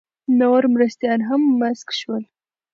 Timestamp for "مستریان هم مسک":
0.73-1.87